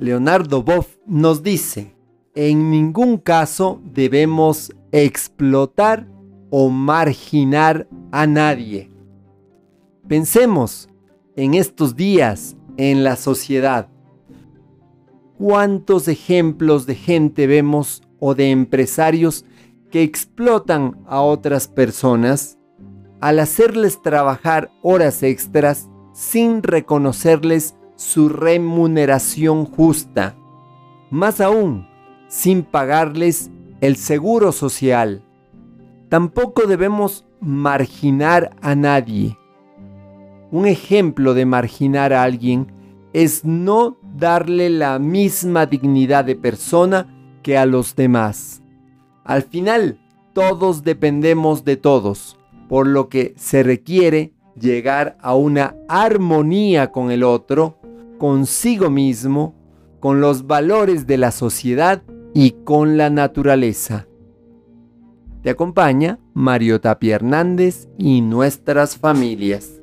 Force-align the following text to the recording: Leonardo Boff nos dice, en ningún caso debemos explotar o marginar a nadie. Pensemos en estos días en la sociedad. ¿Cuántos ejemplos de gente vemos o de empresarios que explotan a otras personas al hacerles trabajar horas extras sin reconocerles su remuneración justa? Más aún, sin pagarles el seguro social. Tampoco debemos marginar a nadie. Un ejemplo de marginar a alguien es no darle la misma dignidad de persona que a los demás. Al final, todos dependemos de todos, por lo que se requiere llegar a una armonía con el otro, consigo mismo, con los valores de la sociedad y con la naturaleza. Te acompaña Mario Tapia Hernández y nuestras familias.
Leonardo 0.00 0.62
Boff 0.62 0.96
nos 1.04 1.42
dice, 1.42 1.94
en 2.34 2.70
ningún 2.70 3.18
caso 3.18 3.82
debemos 3.84 4.74
explotar 4.92 6.08
o 6.48 6.70
marginar 6.70 7.86
a 8.10 8.26
nadie. 8.26 8.90
Pensemos 10.08 10.88
en 11.36 11.52
estos 11.52 11.96
días 11.96 12.56
en 12.78 13.04
la 13.04 13.16
sociedad. 13.16 13.90
¿Cuántos 15.36 16.08
ejemplos 16.08 16.86
de 16.86 16.94
gente 16.94 17.46
vemos 17.46 18.02
o 18.20 18.34
de 18.34 18.50
empresarios 18.52 19.44
que 19.90 20.02
explotan 20.02 20.96
a 21.06 21.20
otras 21.20 21.68
personas 21.68 22.56
al 23.20 23.38
hacerles 23.38 24.00
trabajar 24.00 24.70
horas 24.82 25.22
extras 25.22 25.90
sin 26.14 26.62
reconocerles 26.62 27.74
su 28.00 28.30
remuneración 28.30 29.66
justa? 29.66 30.34
Más 31.10 31.38
aún, 31.38 31.86
sin 32.28 32.62
pagarles 32.62 33.50
el 33.82 33.96
seguro 33.96 34.52
social. 34.52 35.22
Tampoco 36.08 36.66
debemos 36.66 37.26
marginar 37.42 38.56
a 38.62 38.74
nadie. 38.74 39.36
Un 40.50 40.66
ejemplo 40.66 41.34
de 41.34 41.44
marginar 41.44 42.14
a 42.14 42.22
alguien 42.22 42.72
es 43.12 43.44
no 43.44 43.98
darle 44.16 44.70
la 44.70 44.98
misma 44.98 45.66
dignidad 45.66 46.24
de 46.24 46.36
persona 46.36 47.06
que 47.42 47.58
a 47.58 47.66
los 47.66 47.96
demás. 47.96 48.62
Al 49.24 49.42
final, 49.42 50.00
todos 50.32 50.84
dependemos 50.84 51.66
de 51.66 51.76
todos, 51.76 52.38
por 52.66 52.86
lo 52.86 53.10
que 53.10 53.34
se 53.36 53.62
requiere 53.62 54.32
llegar 54.58 55.18
a 55.20 55.34
una 55.34 55.76
armonía 55.86 56.92
con 56.92 57.10
el 57.10 57.24
otro, 57.24 57.79
consigo 58.20 58.90
mismo, 58.90 59.54
con 59.98 60.20
los 60.20 60.46
valores 60.46 61.06
de 61.06 61.16
la 61.16 61.30
sociedad 61.30 62.02
y 62.34 62.50
con 62.64 62.98
la 62.98 63.08
naturaleza. 63.08 64.06
Te 65.42 65.48
acompaña 65.48 66.18
Mario 66.34 66.82
Tapia 66.82 67.14
Hernández 67.14 67.88
y 67.96 68.20
nuestras 68.20 68.98
familias. 68.98 69.79